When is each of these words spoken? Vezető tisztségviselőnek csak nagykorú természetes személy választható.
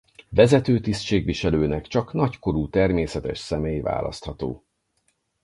Vezető 0.29 0.79
tisztségviselőnek 0.79 1.87
csak 1.87 2.13
nagykorú 2.13 2.69
természetes 2.69 3.37
személy 3.37 3.79
választható. 3.79 4.65